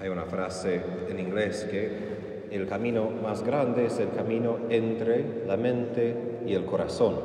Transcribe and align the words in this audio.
Hay 0.00 0.08
una 0.08 0.24
frase 0.24 0.80
en 1.08 1.18
inglés 1.18 1.66
que 1.70 2.46
el 2.50 2.66
camino 2.66 3.10
más 3.22 3.42
grande 3.42 3.86
es 3.86 3.98
el 3.98 4.10
camino 4.10 4.58
entre 4.68 5.44
la 5.46 5.56
mente 5.56 6.14
y 6.46 6.54
el 6.54 6.64
corazón, 6.64 7.16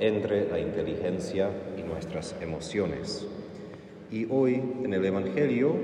entre 0.00 0.50
la 0.50 0.58
inteligencia 0.58 1.50
y 1.78 1.82
nuestras 1.82 2.34
emociones. 2.40 3.26
Y 4.10 4.26
hoy 4.30 4.62
en 4.84 4.92
el 4.92 5.04
Evangelio 5.04 5.74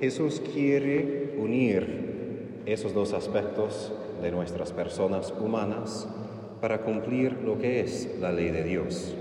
Jesús 0.00 0.42
quiere 0.52 1.34
unir 1.38 2.62
esos 2.66 2.92
dos 2.92 3.12
aspectos 3.12 3.92
de 4.22 4.30
nuestras 4.30 4.72
personas 4.72 5.32
humanas 5.38 6.08
para 6.60 6.82
cumplir 6.82 7.38
lo 7.44 7.58
que 7.58 7.80
es 7.80 8.18
la 8.20 8.32
ley 8.32 8.50
de 8.50 8.64
Dios. 8.64 9.14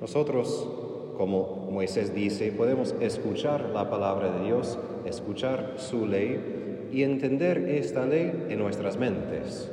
Nosotros, 0.00 0.77
como 1.18 1.66
Moisés 1.68 2.14
dice, 2.14 2.52
podemos 2.52 2.94
escuchar 3.00 3.70
la 3.74 3.90
palabra 3.90 4.30
de 4.30 4.44
Dios, 4.44 4.78
escuchar 5.04 5.74
su 5.76 6.06
ley 6.06 6.88
y 6.92 7.02
entender 7.02 7.58
esta 7.68 8.06
ley 8.06 8.46
en 8.48 8.60
nuestras 8.60 8.96
mentes, 8.96 9.68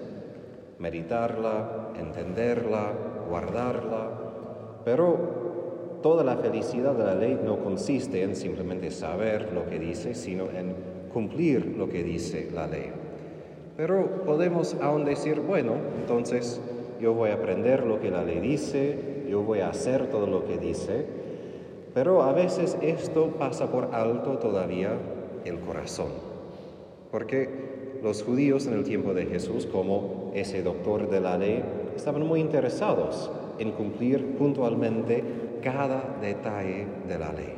meditarla, 0.80 1.91
entenderla, 2.00 2.94
guardarla, 3.30 4.09
pero 4.84 6.00
toda 6.02 6.23
la 6.23 6.38
felicidad 6.38 6.95
de 6.95 7.03
la 7.03 7.13
ley 7.13 7.39
no 7.45 7.59
consiste 7.64 8.23
en 8.23 8.36
simplemente 8.36 8.89
saber 8.89 9.53
lo 9.53 9.67
que 9.67 9.77
dice, 9.77 10.16
sino 10.16 10.45
en 10.45 10.75
cumplir 11.14 11.75
lo 11.77 11.88
que 11.89 12.03
dice 12.03 12.50
la 12.55 12.66
ley. 12.66 12.91
Pero 13.77 14.23
podemos 14.25 14.75
aún 14.81 15.05
decir, 15.05 15.41
bueno, 15.41 15.73
entonces 16.00 16.59
yo 17.00 17.14
voy 17.14 17.30
a 17.30 17.36
aprender 17.36 17.86
lo 17.86 18.00
que 18.00 18.09
la 18.09 18.23
ley 18.23 18.39
dice, 18.39 19.25
yo 19.30 19.44
voy 19.44 19.59
a 19.59 19.70
hacer 19.70 20.08
todo 20.08 20.25
lo 20.25 20.45
que 20.45 20.58
dice, 20.58 21.25
pero 21.95 22.23
a 22.23 22.34
veces 22.34 22.77
esto 22.81 23.27
pasa 23.40 23.72
por 23.72 23.95
alto 23.95 24.38
todavía 24.38 24.91
el 25.45 25.59
corazón. 25.62 26.09
Porque 27.09 28.00
los 28.03 28.22
judíos 28.22 28.67
en 28.67 28.73
el 28.73 28.83
tiempo 28.83 29.14
de 29.14 29.25
Jesús, 29.28 29.66
como 29.66 30.30
ese 30.36 30.61
doctor 30.61 31.09
de 31.09 31.22
la 31.22 31.38
ley, 31.38 31.64
estaban 31.95 32.28
muy 32.28 32.42
interesados 32.42 33.31
en 33.59 33.72
cumplir 33.72 34.36
puntualmente 34.36 35.23
cada 35.64 36.17
detalle 36.20 36.86
de 37.08 37.17
la 37.17 37.31
ley. 37.31 37.53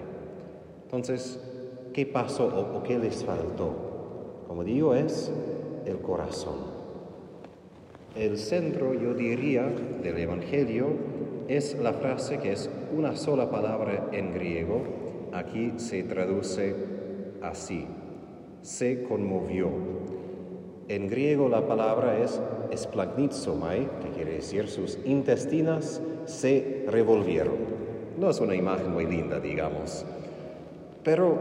Entonces, 0.84 1.40
¿qué 1.92 2.06
pasó 2.06 2.46
o, 2.46 2.84
qué 2.84 3.00
les 3.00 3.24
faltó? 3.24 3.74
Como 4.48 4.64
digo, 4.64 4.94
es 4.94 5.32
el 5.88 5.98
corazón. 5.98 6.78
El 8.16 8.38
centro, 8.38 8.94
yo 8.94 9.16
diría, 9.16 9.68
del 10.04 10.20
Evangelio 10.20 10.90
es 11.48 11.78
la 11.80 11.94
frase 11.94 12.40
que 12.40 12.52
es 12.52 12.70
una 12.96 13.16
sola 13.16 13.50
palabra 13.50 14.10
en 14.12 14.34
griego. 14.34 14.82
Aquí 15.34 15.74
se 15.78 16.04
traduce 16.04 16.76
así. 17.42 17.88
Se 18.62 19.04
conmovió. 19.04 19.70
En 20.88 21.08
griego 21.08 21.50
la 21.50 21.68
palabra 21.68 22.18
es 22.20 22.40
esplagnitsomai, 22.72 23.88
que 24.02 24.10
quiere 24.16 24.34
decir 24.36 24.68
sus 24.68 25.00
intestinas 25.06 26.02
se 26.26 26.86
revolvieron. 26.88 27.56
No 28.20 28.30
es 28.30 28.40
una 28.40 28.56
imagen 28.56 28.92
muy 28.92 29.06
linda, 29.06 29.40
digamos, 29.40 30.06
pero 31.04 31.38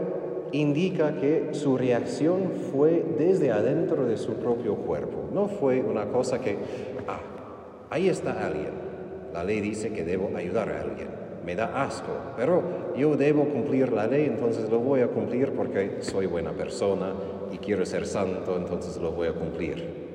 indica 0.51 1.19
que 1.19 1.49
su 1.53 1.77
reacción 1.77 2.53
fue 2.71 3.03
desde 3.17 3.51
adentro 3.51 4.05
de 4.05 4.17
su 4.17 4.33
propio 4.33 4.75
cuerpo. 4.75 5.29
No 5.33 5.47
fue 5.47 5.81
una 5.81 6.05
cosa 6.05 6.39
que, 6.39 6.57
ah, 7.07 7.19
ahí 7.89 8.07
está 8.07 8.45
alguien. 8.45 8.86
La 9.33 9.43
ley 9.43 9.61
dice 9.61 9.91
que 9.91 10.03
debo 10.03 10.35
ayudar 10.35 10.69
a 10.69 10.81
alguien. 10.81 11.07
Me 11.45 11.55
da 11.55 11.83
asco, 11.83 12.11
pero 12.35 12.93
yo 12.97 13.15
debo 13.15 13.45
cumplir 13.45 13.93
la 13.93 14.07
ley, 14.07 14.25
entonces 14.25 14.69
lo 14.69 14.79
voy 14.79 15.01
a 15.01 15.07
cumplir 15.07 15.51
porque 15.51 15.97
soy 16.01 16.25
buena 16.25 16.51
persona 16.51 17.13
y 17.51 17.57
quiero 17.57 17.85
ser 17.85 18.05
santo, 18.05 18.57
entonces 18.57 18.97
lo 18.97 19.11
voy 19.11 19.29
a 19.29 19.33
cumplir. 19.33 20.07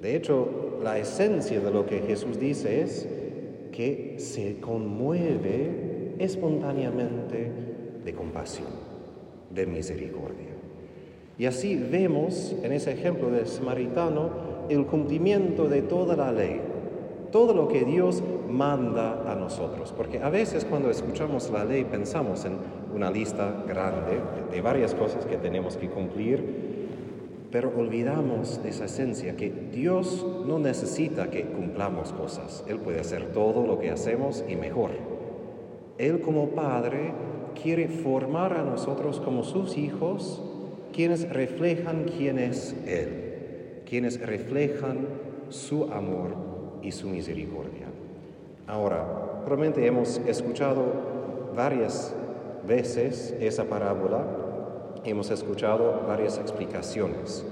De 0.00 0.14
hecho, 0.14 0.78
la 0.82 0.98
esencia 0.98 1.60
de 1.60 1.70
lo 1.70 1.86
que 1.86 2.00
Jesús 2.00 2.38
dice 2.38 2.82
es 2.82 3.08
que 3.72 4.16
se 4.18 4.60
conmueve 4.60 6.14
espontáneamente 6.18 7.50
de 8.04 8.14
compasión 8.14 8.68
de 9.50 9.66
misericordia. 9.66 10.50
Y 11.38 11.46
así 11.46 11.76
vemos 11.76 12.54
en 12.62 12.72
ese 12.72 12.92
ejemplo 12.92 13.30
del 13.30 13.46
samaritano 13.46 14.30
el 14.68 14.86
cumplimiento 14.86 15.68
de 15.68 15.82
toda 15.82 16.16
la 16.16 16.32
ley, 16.32 16.60
todo 17.34 17.52
lo 17.52 17.66
que 17.66 17.84
Dios 17.84 18.22
manda 18.48 19.28
a 19.28 19.34
nosotros. 19.34 19.92
Porque 19.96 20.22
a 20.22 20.30
veces 20.30 20.64
cuando 20.64 20.88
escuchamos 20.88 21.50
la 21.50 21.64
ley 21.64 21.82
pensamos 21.82 22.44
en 22.44 22.52
una 22.94 23.10
lista 23.10 23.64
grande 23.66 24.20
de 24.52 24.60
varias 24.60 24.94
cosas 24.94 25.26
que 25.26 25.36
tenemos 25.36 25.76
que 25.76 25.88
cumplir, 25.88 27.48
pero 27.50 27.72
olvidamos 27.76 28.60
esa 28.64 28.84
esencia 28.84 29.34
que 29.34 29.50
Dios 29.50 30.24
no 30.46 30.60
necesita 30.60 31.28
que 31.28 31.42
cumplamos 31.42 32.12
cosas. 32.12 32.62
Él 32.68 32.78
puede 32.78 33.00
hacer 33.00 33.32
todo 33.32 33.66
lo 33.66 33.80
que 33.80 33.90
hacemos 33.90 34.44
y 34.48 34.54
mejor. 34.54 34.92
Él 35.98 36.20
como 36.20 36.50
Padre 36.50 37.14
quiere 37.60 37.88
formar 37.88 38.52
a 38.52 38.62
nosotros 38.62 39.18
como 39.18 39.42
sus 39.42 39.76
hijos, 39.76 40.40
quienes 40.92 41.28
reflejan 41.28 42.04
quién 42.16 42.38
es 42.38 42.76
Él, 42.86 43.82
quienes 43.86 44.24
reflejan 44.24 45.08
su 45.48 45.92
amor 45.92 46.53
y 46.84 46.92
su 46.92 47.08
misericordia. 47.08 47.86
Ahora, 48.66 49.42
probablemente 49.44 49.86
hemos 49.86 50.18
escuchado 50.26 50.84
varias 51.56 52.14
veces 52.66 53.34
esa 53.40 53.64
parábola, 53.64 54.24
hemos 55.04 55.30
escuchado 55.30 56.02
varias 56.06 56.38
explicaciones. 56.38 57.44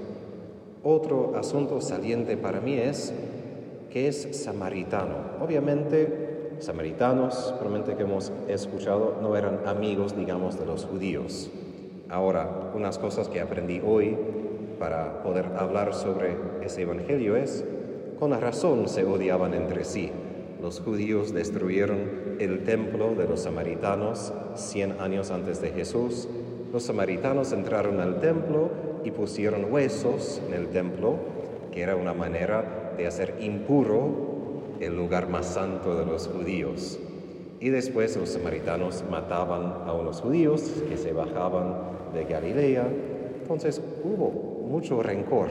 Otro 0.83 1.35
asunto 1.35 1.81
saliente 1.81 2.37
para 2.37 2.59
mí 2.61 2.75
es 2.75 3.13
que 3.91 4.07
es 4.07 4.43
samaritano. 4.43 5.15
Obviamente 5.41 6.57
samaritanos, 6.59 7.53
probablemente 7.59 7.95
que 7.95 8.03
hemos 8.03 8.31
escuchado, 8.47 9.17
no 9.21 9.35
eran 9.35 9.61
amigos, 9.65 10.15
digamos, 10.15 10.59
de 10.59 10.65
los 10.65 10.85
judíos. 10.85 11.49
Ahora, 12.09 12.71
unas 12.73 12.97
cosas 12.97 13.27
que 13.27 13.41
aprendí 13.41 13.81
hoy 13.85 14.17
para 14.79 15.23
poder 15.23 15.45
hablar 15.57 15.93
sobre 15.93 16.35
ese 16.61 16.81
evangelio 16.81 17.35
es, 17.35 17.65
con 18.23 18.39
razón 18.39 18.87
se 18.87 19.03
odiaban 19.03 19.53
entre 19.53 19.83
sí. 19.83 20.09
Los 20.61 20.79
judíos 20.79 21.33
destruyeron 21.33 22.37
el 22.39 22.63
templo 22.63 23.15
de 23.15 23.27
los 23.27 23.41
samaritanos 23.41 24.31
100 24.55 25.01
años 25.01 25.29
antes 25.29 25.61
de 25.61 25.71
Jesús. 25.71 26.29
Los 26.71 26.83
samaritanos 26.83 27.51
entraron 27.51 27.99
al 27.99 28.21
templo 28.21 28.69
y 29.03 29.11
pusieron 29.11 29.73
huesos 29.73 30.41
en 30.47 30.53
el 30.53 30.67
templo, 30.69 31.17
que 31.73 31.81
era 31.81 31.97
una 31.97 32.13
manera 32.13 32.93
de 32.95 33.07
hacer 33.07 33.35
impuro 33.41 34.77
el 34.79 34.95
lugar 34.95 35.27
más 35.27 35.47
santo 35.47 35.93
de 35.97 36.05
los 36.05 36.29
judíos. 36.29 36.97
Y 37.59 37.71
después 37.71 38.15
los 38.15 38.29
samaritanos 38.29 39.03
mataban 39.11 39.85
a 39.85 39.91
unos 39.91 40.21
judíos 40.21 40.81
que 40.87 40.95
se 40.95 41.11
bajaban 41.11 41.75
de 42.13 42.23
Galilea. 42.23 42.87
Entonces 43.41 43.81
hubo 44.01 44.29
mucho 44.69 45.03
rencor. 45.03 45.49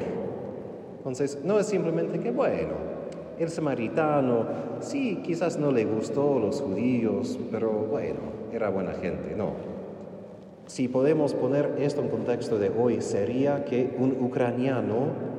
Entonces 1.03 1.41
no 1.43 1.59
es 1.59 1.67
simplemente 1.67 2.21
que, 2.21 2.31
bueno, 2.31 2.75
el 3.37 3.51
samaritano, 3.51 4.47
sí, 4.79 5.21
quizás 5.25 5.59
no 5.59 5.73
le 5.73 5.85
gustó 5.85 6.39
los 6.39 6.61
judíos, 6.61 7.41
pero 7.51 7.71
bueno, 7.71 8.21
era 8.53 8.71
buena 8.71 8.93
gente. 8.93 9.35
No. 9.37 9.51
Si 10.67 10.87
podemos 10.87 11.35
poner 11.35 11.75
esto 11.79 12.03
en 12.03 12.09
contexto 12.09 12.57
de 12.59 12.71
hoy, 12.71 13.01
sería 13.01 13.65
que 13.65 13.97
un 13.99 14.17
ucraniano 14.21 15.33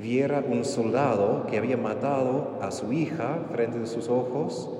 viera 0.00 0.44
un 0.48 0.64
soldado 0.64 1.46
que 1.48 1.58
había 1.58 1.76
matado 1.76 2.58
a 2.60 2.70
su 2.70 2.92
hija 2.92 3.40
frente 3.50 3.80
de 3.80 3.86
sus 3.86 4.08
ojos 4.08 4.70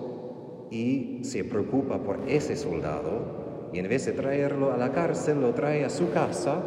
y 0.70 1.18
se 1.22 1.42
preocupa 1.44 1.98
por 1.98 2.20
ese 2.28 2.56
soldado 2.56 3.70
y 3.72 3.78
en 3.78 3.88
vez 3.88 4.06
de 4.06 4.12
traerlo 4.12 4.72
a 4.72 4.76
la 4.76 4.92
cárcel 4.92 5.40
lo 5.40 5.52
trae 5.52 5.84
a 5.84 5.90
su 5.90 6.10
casa 6.10 6.62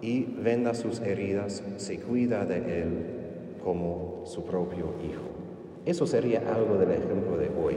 y 0.00 0.22
venda 0.24 0.74
sus 0.74 1.00
heridas, 1.00 1.62
se 1.76 1.98
cuida 1.98 2.44
de 2.44 2.82
él 2.82 2.88
como 3.62 4.22
su 4.24 4.44
propio 4.44 4.92
hijo. 5.04 5.28
Eso 5.84 6.06
sería 6.06 6.42
algo 6.54 6.76
del 6.76 6.92
ejemplo 6.92 7.36
de 7.36 7.48
hoy. 7.48 7.76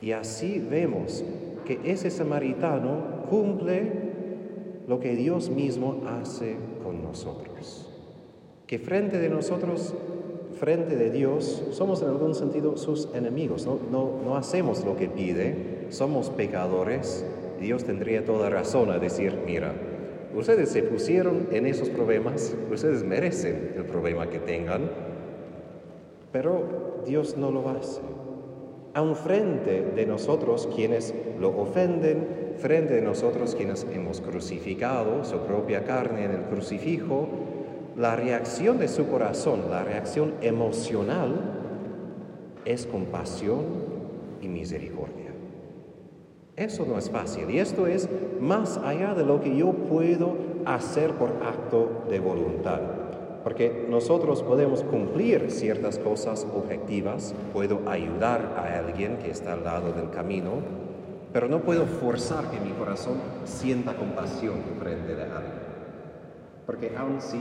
Y 0.00 0.12
así 0.12 0.58
vemos 0.58 1.24
que 1.64 1.78
ese 1.84 2.10
samaritano 2.10 3.24
cumple 3.28 3.92
lo 4.88 4.98
que 5.00 5.14
Dios 5.14 5.50
mismo 5.50 6.02
hace 6.06 6.56
con 6.82 7.02
nosotros 7.02 7.92
que 8.72 8.78
frente 8.78 9.18
de 9.18 9.28
nosotros, 9.28 9.92
frente 10.58 10.96
de 10.96 11.10
Dios, 11.10 11.62
somos 11.72 12.00
en 12.00 12.08
algún 12.08 12.34
sentido 12.34 12.78
sus 12.78 13.06
enemigos, 13.14 13.66
no, 13.66 14.08
no, 14.24 14.34
hacemos 14.34 14.82
lo 14.86 14.96
que 14.96 15.10
pide, 15.10 15.88
somos 15.90 16.30
pecadores, 16.30 17.22
Dios 17.60 17.84
tendría 17.84 18.24
toda 18.24 18.48
razón 18.48 18.90
a 18.90 18.98
decir, 18.98 19.40
mira, 19.44 19.74
ustedes 20.34 20.70
se 20.70 20.82
pusieron 20.82 21.48
en 21.52 21.66
esos 21.66 21.88
problemas, 21.90 22.54
ustedes 22.70 23.04
merecen 23.04 23.74
el 23.76 23.84
problema 23.84 24.28
que 24.28 24.38
tengan, 24.38 24.90
pero 26.30 27.02
Dios 27.06 27.36
no 27.36 27.50
lo 27.50 27.68
hace. 27.68 28.00
Aun 28.94 29.16
frente 29.16 29.82
de 29.94 30.06
nosotros 30.06 30.68
quienes 30.74 31.14
lo 31.40 31.56
ofenden, 31.58 32.54
frente 32.58 32.94
de 32.94 33.02
nosotros 33.02 33.54
quienes 33.54 33.86
hemos 33.92 34.20
crucificado 34.20 35.24
su 35.24 35.38
propia 35.38 35.84
carne 35.84 36.24
en 36.24 36.32
el 36.32 36.42
crucifijo, 36.42 37.28
la 37.96 38.16
reacción 38.16 38.78
de 38.78 38.88
su 38.88 39.06
corazón, 39.08 39.70
la 39.70 39.84
reacción 39.84 40.34
emocional, 40.40 41.58
es 42.64 42.86
compasión 42.86 43.64
y 44.40 44.48
misericordia. 44.48 45.31
Eso 46.56 46.84
no 46.86 46.98
es 46.98 47.08
fácil 47.08 47.50
y 47.50 47.58
esto 47.58 47.86
es 47.86 48.08
más 48.40 48.76
allá 48.76 49.14
de 49.14 49.24
lo 49.24 49.40
que 49.40 49.56
yo 49.56 49.72
puedo 49.72 50.36
hacer 50.66 51.12
por 51.14 51.30
acto 51.42 52.04
de 52.10 52.20
voluntad. 52.20 52.80
Porque 53.42 53.86
nosotros 53.88 54.42
podemos 54.42 54.82
cumplir 54.82 55.50
ciertas 55.50 55.98
cosas 55.98 56.46
objetivas, 56.54 57.34
puedo 57.52 57.80
ayudar 57.88 58.54
a 58.56 58.78
alguien 58.78 59.16
que 59.18 59.30
está 59.30 59.54
al 59.54 59.64
lado 59.64 59.92
del 59.92 60.10
camino, 60.10 60.50
pero 61.32 61.48
no 61.48 61.60
puedo 61.60 61.86
forzar 61.86 62.50
que 62.50 62.60
mi 62.60 62.70
corazón 62.72 63.14
sienta 63.44 63.96
compasión 63.96 64.56
frente 64.78 65.16
de 65.16 65.22
alguien. 65.22 65.62
Porque 66.66 66.92
aun 66.96 67.20
si 67.20 67.40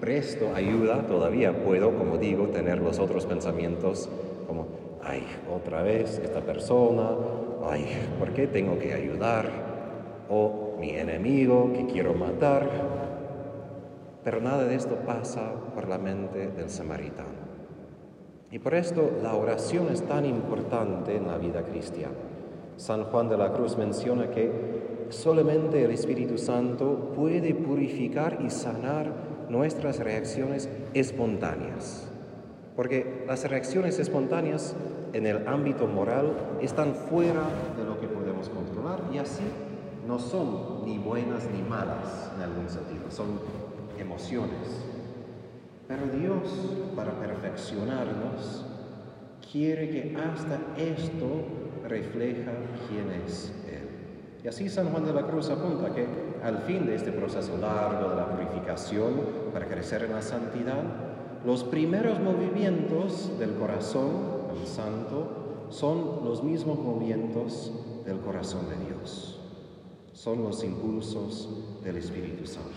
presto 0.00 0.52
ayuda, 0.54 1.06
todavía 1.06 1.64
puedo, 1.64 1.96
como 1.96 2.16
digo, 2.16 2.46
tener 2.46 2.80
los 2.80 2.98
otros 2.98 3.26
pensamientos 3.26 4.08
como, 4.46 4.66
ay, 5.02 5.26
otra 5.54 5.82
vez 5.82 6.18
esta 6.18 6.40
persona, 6.40 7.10
ay, 7.68 7.86
¿por 8.18 8.32
qué 8.32 8.46
tengo 8.46 8.78
que 8.78 8.94
ayudar? 8.94 9.46
O 10.28 10.76
mi 10.78 10.90
enemigo 10.90 11.72
que 11.72 11.86
quiero 11.86 12.14
matar. 12.14 12.68
Pero 14.24 14.40
nada 14.40 14.64
de 14.64 14.74
esto 14.74 14.96
pasa 15.06 15.52
por 15.74 15.88
la 15.88 15.98
mente 15.98 16.48
del 16.48 16.68
samaritano. 16.68 17.46
Y 18.50 18.58
por 18.58 18.74
esto 18.74 19.10
la 19.22 19.34
oración 19.34 19.88
es 19.92 20.02
tan 20.02 20.24
importante 20.24 21.16
en 21.16 21.26
la 21.26 21.38
vida 21.38 21.62
cristiana. 21.62 22.14
San 22.76 23.04
Juan 23.04 23.28
de 23.28 23.36
la 23.36 23.52
Cruz 23.52 23.76
menciona 23.76 24.30
que 24.30 25.06
solamente 25.08 25.84
el 25.84 25.90
Espíritu 25.92 26.38
Santo 26.38 27.12
puede 27.14 27.54
purificar 27.54 28.38
y 28.44 28.50
sanar 28.50 29.12
nuestras 29.48 29.98
reacciones 29.98 30.68
espontáneas. 30.92 32.10
Porque 32.76 33.24
las 33.26 33.48
reacciones 33.48 33.98
espontáneas 33.98 34.76
en 35.14 35.26
el 35.26 35.48
ámbito 35.48 35.86
moral 35.86 36.58
están 36.60 36.94
fuera 36.94 37.42
de 37.76 37.84
lo 37.84 37.98
que 37.98 38.06
podemos 38.06 38.50
controlar 38.50 39.00
y 39.12 39.18
así 39.18 39.44
no 40.06 40.18
son 40.18 40.84
ni 40.84 40.98
buenas 40.98 41.48
ni 41.50 41.62
malas 41.62 42.30
en 42.36 42.42
algún 42.42 42.68
sentido, 42.68 43.10
son 43.10 43.40
emociones. 43.98 44.84
Pero 45.88 46.06
Dios, 46.06 46.92
para 46.94 47.12
perfeccionarnos, 47.12 48.66
quiere 49.50 49.88
que 49.90 50.16
hasta 50.16 50.58
esto 50.76 51.26
refleja 51.88 52.52
quién 52.88 53.22
es 53.24 53.52
Él. 53.68 53.88
Y 54.44 54.48
así 54.48 54.68
San 54.68 54.90
Juan 54.90 55.04
de 55.04 55.12
la 55.12 55.22
Cruz 55.26 55.48
apunta 55.50 55.94
que 55.94 56.06
al 56.42 56.58
fin 56.58 56.86
de 56.86 56.94
este 56.94 57.12
proceso 57.12 57.56
largo 57.56 58.10
de 58.10 58.16
la 58.16 58.28
purificación 58.28 59.14
para 59.52 59.66
crecer 59.66 60.04
en 60.04 60.12
la 60.12 60.22
santidad, 60.22 60.82
los 61.46 61.62
primeros 61.62 62.18
movimientos 62.18 63.38
del 63.38 63.54
corazón 63.54 64.10
del 64.52 64.66
santo 64.66 65.68
son 65.68 66.24
los 66.24 66.42
mismos 66.42 66.76
movimientos 66.76 67.72
del 68.04 68.18
corazón 68.18 68.68
de 68.68 68.84
Dios. 68.84 69.40
Son 70.12 70.42
los 70.42 70.64
impulsos 70.64 71.48
del 71.84 71.98
Espíritu 71.98 72.46
Santo. 72.46 72.72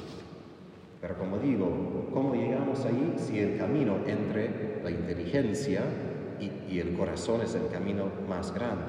Pero 1.02 1.18
como 1.18 1.40
digo, 1.40 1.68
¿cómo 2.14 2.36
llegamos 2.36 2.86
ahí 2.86 3.16
si 3.18 3.40
el 3.40 3.58
camino 3.58 3.96
entre 4.06 4.84
la 4.84 4.92
inteligencia 4.92 5.82
y, 6.40 6.72
y, 6.72 6.80
el 6.80 6.94
corazón 6.96 7.42
es 7.42 7.56
el 7.56 7.70
camino 7.70 8.06
más 8.28 8.54
grande? 8.54 8.86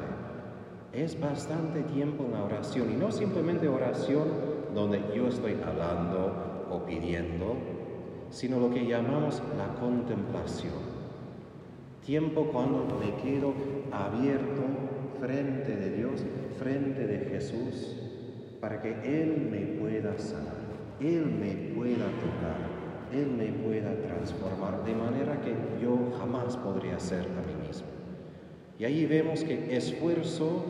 Es 0.93 1.19
bastante 1.19 1.85
tiempo 1.85 2.25
en 2.25 2.33
la 2.33 2.45
oración 2.45 2.93
y 2.93 2.97
no 2.97 3.11
simplemente 3.11 3.67
oración 3.67 4.29
donde 4.75 5.03
yo 5.17 5.29
estoy 5.29 5.57
hablando 5.65 6.67
o 6.71 6.85
pidiendo, 6.85 7.80
sino 8.31 8.59
lo 8.61 8.71
que 8.71 8.87
llamamos 8.87 9.43
la 9.57 9.75
contemplación. 9.81 11.01
Tiempo 12.05 12.47
cuando 12.53 12.99
me 12.99 13.15
quedo 13.23 13.53
abierto 13.93 14.63
frente 15.21 15.77
de 15.77 15.91
Dios, 15.97 16.23
frente 16.59 17.07
de 17.07 17.19
Jesús, 17.31 17.97
para 18.61 18.81
que 18.81 18.91
Él 19.05 19.49
me 19.51 19.79
pueda 19.81 20.19
sanar, 20.19 20.57
Él 21.01 21.27
me 21.27 21.75
pueda 21.75 22.07
tocar, 22.07 22.69
Él 23.13 23.31
me 23.31 23.53
pueda 23.65 23.95
transformar, 24.03 24.85
de 24.85 24.95
manera 24.95 25.41
que 25.41 25.55
yo 25.83 25.97
jamás 26.19 26.57
podría 26.57 26.99
ser 26.99 27.21
a 27.21 27.47
mí 27.47 27.67
mismo. 27.67 27.87
Y 28.79 28.85
ahí 28.85 29.05
vemos 29.07 29.45
que 29.45 29.77
esfuerzo 29.77 30.65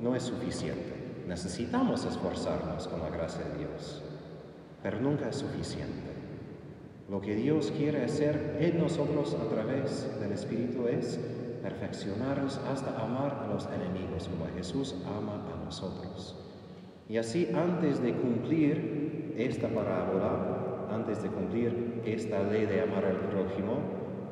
no 0.00 0.16
es 0.16 0.22
suficiente. 0.22 0.94
Necesitamos 1.28 2.04
esforzarnos 2.04 2.88
con 2.88 3.00
la 3.00 3.10
gracia 3.10 3.44
de 3.44 3.58
Dios, 3.58 4.02
pero 4.82 5.00
nunca 5.00 5.28
es 5.28 5.36
suficiente. 5.36 6.10
Lo 7.10 7.20
que 7.20 7.34
Dios 7.34 7.72
quiere 7.76 8.04
hacer 8.04 8.58
en 8.60 8.78
nosotros 8.78 9.34
a 9.34 9.48
través 9.52 10.08
del 10.20 10.30
Espíritu 10.30 10.86
es 10.86 11.18
perfeccionarnos 11.60 12.58
hasta 12.70 13.02
amar 13.02 13.42
a 13.42 13.52
los 13.52 13.66
enemigos 13.66 14.28
como 14.28 14.46
Jesús 14.56 14.94
ama 15.04 15.42
a 15.52 15.64
nosotros. 15.64 16.36
Y 17.08 17.16
así 17.16 17.48
antes 17.52 18.00
de 18.00 18.12
cumplir 18.12 19.34
esta 19.36 19.66
parábola, 19.66 20.86
antes 20.92 21.20
de 21.24 21.30
cumplir 21.30 22.00
esta 22.06 22.44
ley 22.44 22.66
de 22.66 22.80
amar 22.80 23.04
al 23.04 23.18
prójimo, 23.28 23.80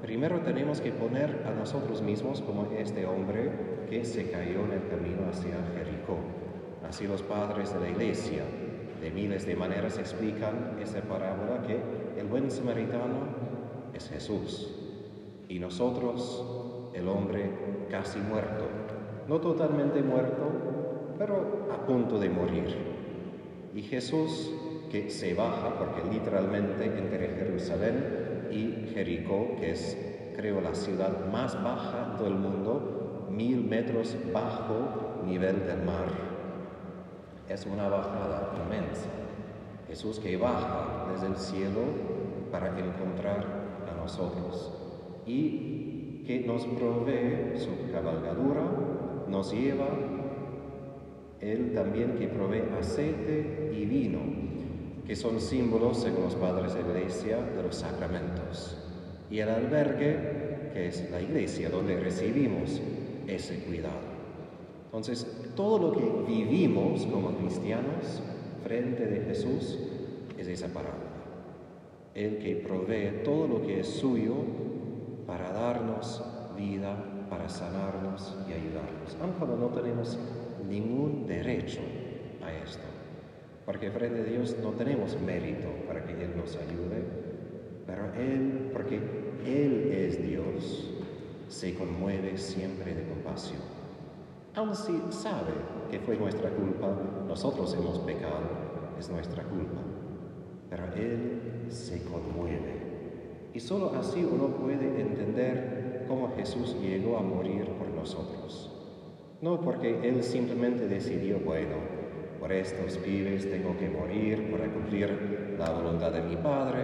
primero 0.00 0.38
tenemos 0.42 0.80
que 0.80 0.92
poner 0.92 1.42
a 1.48 1.50
nosotros 1.50 2.00
mismos 2.00 2.42
como 2.42 2.70
este 2.78 3.06
hombre 3.06 3.50
que 3.90 4.04
se 4.04 4.30
cayó 4.30 4.64
en 4.66 4.72
el 4.75 4.88
camino 4.88 5.28
hacia 5.28 5.56
Jericó. 5.75 6.19
Así 6.88 7.08
los 7.08 7.25
padres 7.25 7.75
de 7.75 7.80
la 7.80 7.90
iglesia 7.90 8.44
de 9.00 9.10
miles 9.10 9.46
de 9.46 9.56
maneras 9.56 9.98
explican 9.98 10.78
esta 10.80 11.00
parábola 11.00 11.66
que 11.66 12.07
el 12.18 12.26
buen 12.26 12.50
samaritano 12.50 13.48
es 13.94 14.08
Jesús 14.08 14.74
y 15.48 15.58
nosotros 15.58 16.44
el 16.94 17.08
hombre 17.08 17.86
casi 17.90 18.18
muerto, 18.18 18.66
no 19.28 19.40
totalmente 19.40 20.02
muerto, 20.02 20.50
pero 21.16 21.68
a 21.72 21.86
punto 21.86 22.18
de 22.18 22.28
morir. 22.28 22.76
Y 23.74 23.82
Jesús 23.82 24.52
que 24.90 25.10
se 25.10 25.34
baja, 25.34 25.78
porque 25.78 26.02
literalmente 26.12 26.84
entre 26.84 27.28
Jerusalén 27.28 28.48
y 28.50 28.90
Jericó, 28.92 29.56
que 29.60 29.72
es 29.72 29.96
creo 30.36 30.60
la 30.60 30.74
ciudad 30.74 31.30
más 31.30 31.62
baja 31.62 32.16
del 32.22 32.34
mundo, 32.34 33.28
mil 33.30 33.64
metros 33.64 34.16
bajo 34.32 35.22
nivel 35.24 35.66
del 35.66 35.82
mar, 35.82 36.06
es 37.48 37.66
una 37.66 37.88
bajada 37.88 38.54
inmensa. 38.64 39.27
Jesús 39.88 40.18
que 40.18 40.37
baja 40.37 41.07
desde 41.12 41.28
el 41.28 41.37
cielo 41.37 41.80
para 42.52 42.78
encontrar 42.78 43.45
a 43.90 44.00
nosotros 44.00 44.71
y 45.26 46.23
que 46.26 46.40
nos 46.40 46.66
provee 46.66 47.57
su 47.57 47.90
cabalgadura, 47.90 48.62
nos 49.28 49.52
lleva, 49.52 49.88
Él 51.40 51.73
también 51.75 52.16
que 52.18 52.28
provee 52.28 52.64
aceite 52.78 53.73
y 53.75 53.87
vino, 53.87 54.18
que 55.07 55.16
son 55.16 55.40
símbolos, 55.40 56.02
según 56.02 56.25
los 56.25 56.35
padres 56.35 56.75
de 56.75 56.83
la 56.83 56.99
iglesia, 56.99 57.40
de 57.40 57.62
los 57.62 57.76
sacramentos. 57.76 58.76
Y 59.30 59.38
el 59.38 59.49
albergue, 59.49 60.71
que 60.75 60.88
es 60.88 61.11
la 61.11 61.21
iglesia, 61.23 61.71
donde 61.71 61.99
recibimos 61.99 62.80
ese 63.26 63.61
cuidado. 63.64 64.09
Entonces, 64.85 65.26
todo 65.57 65.78
lo 65.78 65.92
que 65.92 66.30
vivimos 66.30 67.07
como 67.07 67.37
cristianos 67.38 68.23
frente 68.62 69.06
de 69.06 69.20
Jesús 69.20 69.78
es 70.36 70.48
esa 70.48 70.68
parábola. 70.68 71.04
El 72.14 72.38
que 72.38 72.56
provee 72.56 73.22
todo 73.24 73.46
lo 73.46 73.62
que 73.62 73.80
es 73.80 73.86
suyo 73.86 74.34
para 75.26 75.52
darnos 75.52 76.22
vida, 76.56 77.26
para 77.30 77.48
sanarnos 77.48 78.36
y 78.48 78.52
ayudarnos. 78.52 79.16
Aunque 79.20 79.46
no 79.46 79.68
tenemos 79.68 80.18
ningún 80.68 81.26
derecho 81.26 81.80
a 82.42 82.52
esto. 82.52 82.84
Porque 83.64 83.90
frente 83.90 84.20
a 84.20 84.24
Dios 84.24 84.56
no 84.62 84.70
tenemos 84.70 85.20
mérito 85.20 85.68
para 85.86 86.04
que 86.04 86.12
Él 86.12 86.36
nos 86.36 86.56
ayude. 86.56 87.04
Pero 87.86 88.12
Él, 88.14 88.70
porque 88.72 88.98
Él 89.46 89.92
es 89.92 90.22
Dios, 90.26 90.90
se 91.48 91.74
conmueve 91.74 92.36
siempre 92.36 92.94
de 92.94 93.04
compasión 93.04 93.78
aun 94.58 94.74
si 94.74 95.00
sabe 95.10 95.54
que 95.88 96.00
fue 96.00 96.16
nuestra 96.16 96.50
culpa, 96.50 96.88
nosotros 97.28 97.72
hemos 97.74 98.00
pecado, 98.00 98.42
es 98.98 99.08
nuestra 99.08 99.44
culpa. 99.44 99.80
Pero 100.68 100.84
Él 100.96 101.66
se 101.68 102.02
conmueve. 102.02 103.50
Y 103.54 103.60
solo 103.60 103.92
así 103.98 104.24
uno 104.24 104.48
puede 104.48 105.00
entender 105.00 106.04
cómo 106.08 106.34
Jesús 106.36 106.76
llegó 106.80 107.16
a 107.16 107.22
morir 107.22 107.70
por 107.78 107.88
nosotros. 107.88 108.70
No 109.40 109.60
porque 109.60 110.08
Él 110.08 110.22
simplemente 110.24 110.88
decidió, 110.88 111.38
bueno, 111.38 111.76
por 112.40 112.52
estos 112.52 112.98
pibes 112.98 113.48
tengo 113.48 113.76
que 113.78 113.88
morir 113.88 114.50
para 114.50 114.72
cumplir 114.72 115.56
la 115.56 115.70
voluntad 115.70 116.10
de 116.10 116.22
mi 116.22 116.36
Padre. 116.36 116.82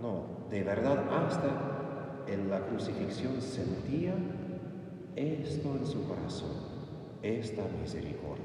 No, 0.00 0.48
de 0.50 0.62
verdad 0.62 1.04
hasta 1.10 2.24
en 2.28 2.48
la 2.48 2.60
crucifixión 2.60 3.40
sentía 3.42 4.14
esto 5.16 5.76
en 5.78 5.86
su 5.86 6.04
corazón, 6.04 6.50
esta 7.22 7.62
misericordia. 7.80 8.44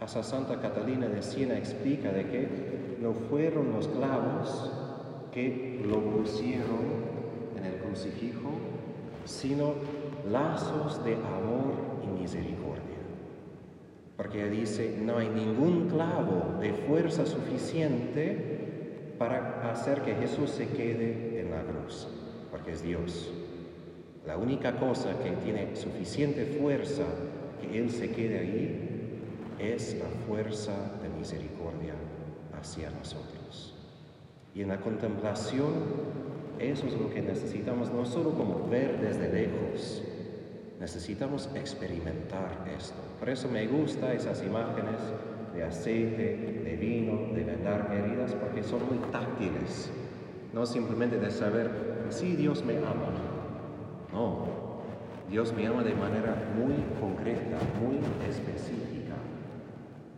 Hasta 0.00 0.22
Santa 0.22 0.60
Catalina 0.60 1.06
de 1.08 1.22
Siena 1.22 1.58
explica 1.58 2.10
de 2.10 2.26
que 2.26 2.48
no 3.00 3.12
fueron 3.12 3.72
los 3.72 3.86
clavos 3.88 4.70
que 5.32 5.80
lo 5.84 6.00
pusieron 6.00 7.10
en 7.56 7.64
el 7.64 7.74
crucifijo, 7.76 8.50
sino 9.24 9.74
lazos 10.30 11.04
de 11.04 11.14
amor 11.14 11.74
y 12.02 12.20
misericordia. 12.20 12.80
Porque 14.16 14.48
dice, 14.50 14.98
no 15.02 15.18
hay 15.18 15.28
ningún 15.28 15.88
clavo 15.88 16.58
de 16.60 16.72
fuerza 16.72 17.24
suficiente 17.26 19.14
para 19.18 19.70
hacer 19.70 20.02
que 20.02 20.14
Jesús 20.14 20.50
se 20.50 20.66
quede 20.68 21.40
en 21.40 21.50
la 21.50 21.62
cruz, 21.62 22.08
porque 22.50 22.72
es 22.72 22.82
Dios. 22.82 23.30
La 24.26 24.36
única 24.36 24.76
cosa 24.76 25.18
que 25.22 25.30
tiene 25.42 25.74
suficiente 25.76 26.44
fuerza 26.44 27.04
que 27.60 27.78
Él 27.78 27.90
se 27.90 28.10
quede 28.10 28.38
ahí 28.38 28.90
es 29.58 29.96
la 29.98 30.08
fuerza 30.26 30.72
de 31.02 31.08
misericordia 31.08 31.94
hacia 32.58 32.90
nosotros. 32.90 33.74
Y 34.54 34.62
en 34.62 34.68
la 34.68 34.80
contemplación, 34.80 35.72
eso 36.58 36.86
es 36.86 36.92
lo 36.94 37.10
que 37.10 37.22
necesitamos, 37.22 37.90
no 37.92 38.04
solo 38.04 38.34
como 38.34 38.68
ver 38.68 39.00
desde 39.00 39.32
lejos, 39.32 40.02
necesitamos 40.78 41.48
experimentar 41.54 42.66
esto. 42.76 43.00
Por 43.18 43.30
eso 43.30 43.48
me 43.48 43.66
gustan 43.66 44.12
esas 44.12 44.42
imágenes 44.42 45.00
de 45.54 45.62
aceite, 45.62 46.62
de 46.64 46.76
vino, 46.76 47.34
de 47.34 47.44
vendar 47.44 47.90
heridas, 47.92 48.34
porque 48.34 48.62
son 48.62 48.86
muy 48.86 48.98
táctiles. 49.10 49.90
No 50.52 50.66
simplemente 50.66 51.18
de 51.18 51.30
saber, 51.30 51.70
sí, 52.10 52.36
Dios 52.36 52.64
me 52.64 52.76
ama. 52.78 53.29
No, 54.12 54.46
Dios 55.30 55.52
me 55.52 55.66
ama 55.66 55.84
de 55.84 55.94
manera 55.94 56.34
muy 56.56 56.74
concreta, 57.00 57.56
muy 57.80 57.98
específica. 58.28 59.14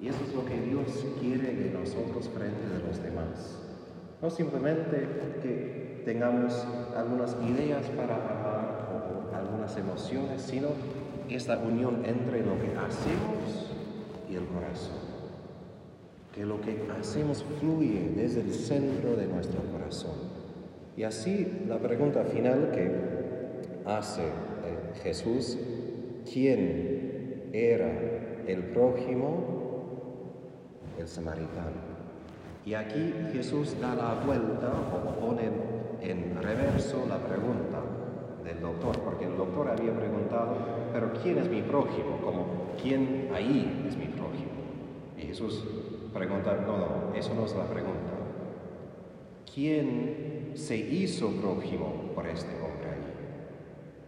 Y 0.01 0.09
eso 0.09 0.19
es 0.27 0.35
lo 0.35 0.45
que 0.47 0.59
Dios 0.61 1.05
quiere 1.21 1.55
de 1.55 1.71
nosotros 1.71 2.29
frente 2.31 2.67
de 2.69 2.87
los 2.87 3.03
demás. 3.03 3.61
No 4.23 4.31
simplemente 4.31 5.07
que 5.43 6.03
tengamos 6.05 6.67
algunas 6.97 7.37
ideas 7.47 7.87
para 7.91 8.17
amar 8.17 8.89
o 8.91 9.37
algunas 9.37 9.77
emociones, 9.77 10.43
sino 10.43 10.69
esta 11.29 11.59
unión 11.59 12.03
entre 12.05 12.41
lo 12.41 12.59
que 12.59 12.77
hacemos 12.79 13.71
y 14.31 14.37
el 14.37 14.47
corazón. 14.47 15.13
Que 16.33 16.47
lo 16.47 16.61
que 16.61 16.89
hacemos 16.99 17.45
fluye 17.61 18.13
desde 18.17 18.41
el 18.41 18.53
centro 18.55 19.15
de 19.15 19.27
nuestro 19.27 19.61
corazón. 19.71 20.17
Y 20.97 21.05
así 21.05 21.65
la 21.69 21.79
pregunta 21.79 22.25
final 22.25 22.71
que 22.73 23.22
hace 23.85 24.23
eh, 24.23 24.31
Jesús, 25.03 25.59
¿quién 26.31 27.51
era 27.53 27.91
el 28.47 28.65
prójimo? 28.73 29.63
el 30.99 31.09
samaritano. 31.09 31.93
Y 32.65 32.75
aquí 32.75 33.13
Jesús 33.33 33.77
da 33.81 33.95
la 33.95 34.15
vuelta 34.25 34.73
o 34.95 35.21
pone 35.21 35.51
en 36.01 36.41
reverso 36.41 37.05
la 37.09 37.19
pregunta 37.19 37.81
del 38.45 38.61
doctor, 38.61 38.99
porque 39.01 39.25
el 39.25 39.37
doctor 39.37 39.69
había 39.69 39.97
preguntado, 39.97 40.57
pero 40.93 41.13
¿quién 41.23 41.39
es 41.39 41.49
mi 41.49 41.63
prójimo? 41.63 42.19
Como, 42.23 42.47
¿quién 42.81 43.31
ahí 43.35 43.85
es 43.89 43.97
mi 43.97 44.07
prójimo? 44.07 44.51
Y 45.19 45.23
Jesús 45.23 45.65
pregunta, 46.13 46.57
no, 46.67 46.79
no, 46.79 47.15
eso 47.15 47.35
no 47.35 47.47
es 47.47 47.55
la 47.55 47.65
pregunta. 47.65 48.13
¿Quién 49.53 50.53
se 50.55 50.77
hizo 50.77 51.31
prójimo 51.31 52.13
por 52.15 52.27
este 52.27 52.55
hombre 52.57 52.91
ahí? 52.91 53.12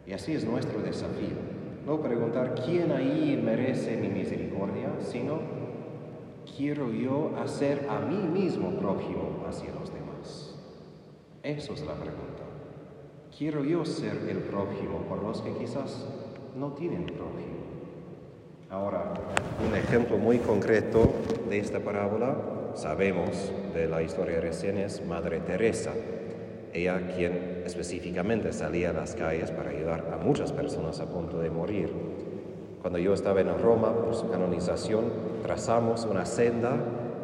Y 0.06 0.12
así 0.12 0.32
es 0.32 0.44
nuestro 0.44 0.80
desafío. 0.80 1.36
No 1.86 2.00
preguntar 2.00 2.54
quién 2.64 2.92
ahí 2.92 3.40
merece 3.42 3.96
mi 3.96 4.08
misericordia, 4.08 4.88
sino 5.00 5.38
quiero 6.56 6.90
yo 6.90 7.32
hacer 7.42 7.86
a 7.88 8.00
mí 8.00 8.16
mismo 8.16 8.70
prójimo 8.78 9.44
hacia 9.48 9.70
los 9.72 9.92
demás? 9.92 10.54
Eso 11.42 11.74
es 11.74 11.80
la 11.82 11.94
pregunta. 11.94 12.42
¿Quiero 13.36 13.64
yo 13.64 13.84
ser 13.84 14.16
el 14.28 14.38
prójimo 14.38 15.00
por 15.08 15.22
los 15.22 15.42
que 15.42 15.52
quizás 15.52 16.06
no 16.56 16.72
tienen 16.72 17.04
prójimo? 17.04 17.64
Ahora, 18.70 19.12
un 19.66 19.76
ejemplo 19.76 20.16
muy 20.18 20.38
concreto 20.38 21.12
de 21.48 21.58
esta 21.58 21.80
parábola, 21.80 22.36
sabemos 22.74 23.52
de 23.74 23.86
la 23.88 24.02
historia 24.02 24.40
recién, 24.40 24.78
es 24.78 25.04
Madre 25.04 25.40
Teresa. 25.40 25.92
Ella 26.72 27.12
quien 27.14 27.53
específicamente 27.64 28.52
salía 28.52 28.90
a 28.90 28.92
las 28.92 29.14
calles 29.14 29.50
para 29.50 29.70
ayudar 29.70 30.12
a 30.12 30.22
muchas 30.22 30.52
personas 30.52 31.00
a 31.00 31.06
punto 31.06 31.38
de 31.38 31.50
morir. 31.50 31.90
Cuando 32.80 32.98
yo 32.98 33.14
estaba 33.14 33.40
en 33.40 33.58
Roma 33.58 33.92
por 33.94 34.14
su 34.14 34.28
canonización, 34.30 35.04
trazamos 35.42 36.04
una 36.04 36.26
senda 36.26 36.76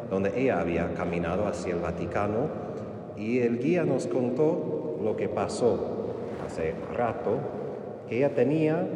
donde 0.09 0.39
ella 0.39 0.59
había 0.59 0.93
caminado 0.93 1.45
hacia 1.45 1.73
el 1.73 1.79
Vaticano 1.79 2.47
y 3.15 3.39
el 3.39 3.59
guía 3.59 3.85
nos 3.85 4.07
contó 4.07 4.97
lo 5.03 5.15
que 5.15 5.29
pasó 5.29 5.77
hace 6.45 6.73
rato, 6.95 7.37
que 8.09 8.17
ella 8.17 8.33
tenía 8.33 8.87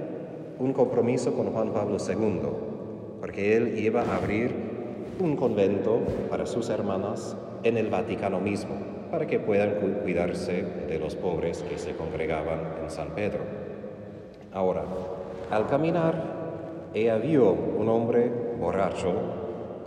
un 0.59 0.73
compromiso 0.73 1.33
con 1.33 1.51
Juan 1.51 1.71
Pablo 1.71 1.97
II, 1.97 2.41
porque 3.21 3.55
él 3.55 3.77
iba 3.77 4.01
a 4.01 4.17
abrir 4.17 4.51
un 5.19 5.35
convento 5.35 5.99
para 6.29 6.45
sus 6.45 6.69
hermanas 6.69 7.37
en 7.63 7.77
el 7.77 7.89
Vaticano 7.89 8.39
mismo, 8.39 8.75
para 9.11 9.27
que 9.27 9.39
puedan 9.39 9.75
cuidarse 10.03 10.63
de 10.87 10.99
los 10.99 11.15
pobres 11.15 11.63
que 11.63 11.77
se 11.77 11.95
congregaban 11.95 12.59
en 12.83 12.89
San 12.89 13.09
Pedro. 13.09 13.41
Ahora, 14.53 14.83
al 15.51 15.67
caminar, 15.67 16.91
ella 16.93 17.17
vio 17.17 17.51
un 17.51 17.89
hombre 17.89 18.31
borracho 18.59 19.13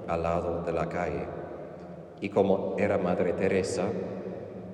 al 0.07 0.23
lado 0.23 0.63
de 0.63 0.73
la 0.73 0.89
calle. 0.89 1.25
Y 2.21 2.29
como 2.29 2.75
era 2.79 2.99
Madre 2.99 3.33
Teresa, 3.33 3.85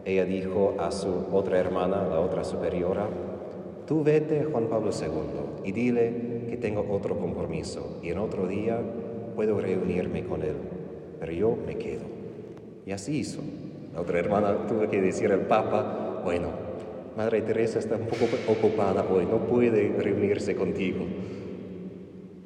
ella 0.04 0.24
dijo 0.24 0.74
a 0.78 0.90
su 0.90 1.26
otra 1.32 1.58
hermana, 1.58 2.06
la 2.08 2.20
otra 2.20 2.44
superiora, 2.44 3.06
tú 3.86 4.02
vete 4.02 4.44
Juan 4.44 4.66
Pablo 4.66 4.90
II 4.90 5.68
y 5.68 5.72
dile 5.72 6.44
que 6.48 6.56
tengo 6.56 6.86
otro 6.90 7.18
compromiso 7.18 7.98
y 8.02 8.10
en 8.10 8.18
otro 8.18 8.46
día 8.46 8.78
puedo 9.34 9.60
reunirme 9.60 10.24
con 10.24 10.42
él, 10.42 10.56
pero 11.18 11.32
yo 11.32 11.56
me 11.66 11.76
quedo. 11.76 12.04
Y 12.86 12.92
así 12.92 13.18
hizo. 13.18 13.40
La 13.94 14.00
otra 14.00 14.18
hermana 14.18 14.66
tuvo 14.66 14.90
que 14.90 15.00
decir 15.00 15.32
al 15.32 15.42
Papa, 15.42 16.20
bueno, 16.24 16.48
Madre 17.16 17.42
Teresa 17.42 17.78
está 17.78 17.94
un 17.94 18.06
poco 18.06 18.26
ocupada 18.48 19.04
hoy, 19.08 19.24
no 19.24 19.38
puede 19.38 19.94
reunirse 19.96 20.56
contigo. 20.56 21.04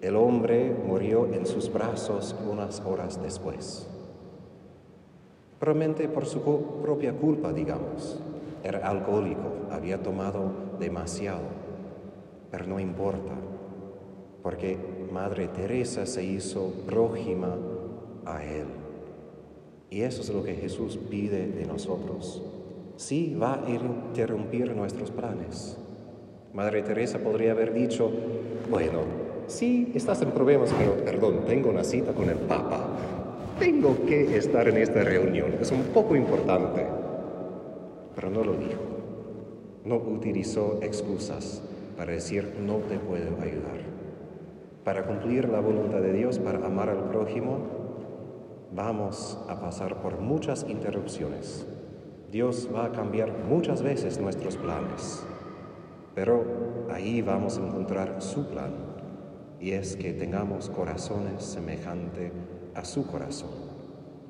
El 0.03 0.15
hombre 0.15 0.77
murió 0.87 1.27
en 1.33 1.47
sus 1.47 1.73
brazos 1.73 2.37
unas 2.49 2.81
horas 2.81 3.21
después. 3.23 3.89
Probablemente 5.59 6.07
por 6.09 6.27
su 6.27 6.43
propia 6.83 7.15
culpa, 7.15 7.53
digamos. 7.53 8.21
Era 8.63 8.87
alcohólico, 8.87 9.69
había 9.71 10.03
tomado 10.03 10.53
demasiado, 10.79 11.49
pero 12.51 12.67
no 12.67 12.79
importa, 12.79 13.33
porque 14.43 14.77
Madre 15.11 15.49
Teresa 15.49 16.05
se 16.05 16.25
hizo 16.25 16.73
prójima 16.87 17.57
a 18.27 18.45
él. 18.45 18.67
Y 19.91 20.03
eso 20.03 20.23
es 20.23 20.29
lo 20.29 20.45
que 20.45 20.55
Jesús 20.55 20.99
pide 21.11 21.47
de 21.47 21.65
nosotros. 21.65 22.43
Sí 22.97 23.37
va 23.41 23.65
a 23.65 23.71
interrumpir 23.71 24.75
nuestros 24.75 25.11
planes. 25.11 25.79
Madre 26.53 26.83
Teresa 26.83 27.19
podría 27.19 27.53
haber 27.53 27.73
dicho, 27.73 28.11
bueno, 28.71 29.01
sí, 29.47 29.93
estás 29.95 30.21
en 30.23 30.31
problemas, 30.33 30.75
pero 30.77 30.97
perdón, 31.05 31.45
tengo 31.47 31.71
una 31.71 31.85
cita 31.85 32.13
con 32.13 32.29
el 32.29 32.37
Papa. 32.37 32.87
Tengo 33.59 33.97
que 34.07 34.37
estar 34.37 34.69
en 34.69 34.77
esta 34.77 35.03
reunión, 35.03 35.55
es 35.61 35.71
un 35.73 35.83
poco 35.95 36.17
importante. 36.17 36.87
Pero 38.15 38.31
no 38.31 38.45
lo 38.45 38.55
dijo. 38.55 38.81
No 39.85 39.97
utilizó 39.97 40.81
excusas 40.83 41.63
para 41.97 42.13
decir 42.13 42.55
no 42.61 42.77
te 42.77 42.99
puedo 42.99 43.41
ayudar. 43.41 43.81
Para 44.85 45.05
cumplir 45.05 45.49
la 45.49 45.61
voluntad 45.61 46.01
de 46.01 46.13
Dios, 46.13 46.39
para 46.39 46.65
amar 46.65 46.89
al 46.91 47.11
prójimo, 47.11 47.78
vamos 48.73 49.39
a 49.49 49.61
pasar 49.61 50.01
por 50.03 50.21
muchas 50.21 50.67
interrupciones. 50.69 51.67
Dios 52.31 52.69
va 52.75 52.87
a 52.87 52.93
cambiar 52.93 53.33
muchas 53.49 53.83
veces 53.83 54.21
nuestros 54.21 54.57
planes, 54.57 55.25
pero 56.15 56.45
ahí 56.91 57.23
vamos 57.23 57.59
a 57.59 57.67
encontrar 57.67 58.21
su 58.21 58.49
plan 58.49 58.73
y 59.61 59.73
es 59.73 59.97
que 59.97 60.13
tengamos 60.13 60.69
corazones 60.69 61.43
semejantes 61.43 62.33
a 62.75 62.85
su 62.85 63.07
corazón, 63.07 63.51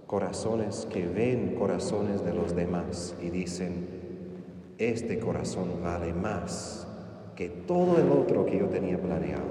corazones 0.06 0.86
que 0.90 1.06
ven 1.06 1.56
corazones 1.58 2.24
de 2.24 2.32
los 2.32 2.54
demás 2.54 3.16
y 3.20 3.30
dicen, 3.30 3.88
este 4.78 5.18
corazón 5.18 5.82
vale 5.82 6.14
más 6.14 6.86
que 7.34 7.48
todo 7.48 7.98
el 7.98 8.10
otro 8.10 8.46
que 8.46 8.58
yo 8.58 8.68
tenía 8.68 9.00
planeado, 9.00 9.42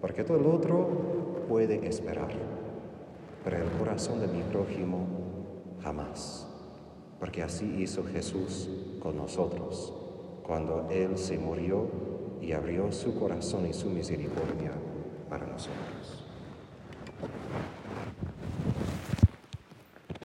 porque 0.00 0.24
todo 0.24 0.38
el 0.38 0.46
otro 0.46 1.46
puede 1.48 1.86
esperar, 1.88 2.30
pero 3.44 3.56
el 3.56 3.70
corazón 3.78 4.20
de 4.20 4.28
mi 4.28 4.42
prójimo 4.42 5.06
jamás, 5.82 6.46
porque 7.18 7.42
así 7.42 7.66
hizo 7.78 8.04
Jesús 8.04 8.68
con 9.00 9.16
nosotros 9.16 9.92
cuando 10.42 10.88
Él 10.90 11.16
se 11.16 11.38
murió 11.38 11.88
y 12.40 12.52
abrió 12.52 12.90
su 12.92 13.18
corazón 13.18 13.66
y 13.66 13.72
su 13.72 13.88
misericordia 13.88 14.72
para 15.28 15.46
nosotros. 15.46 16.19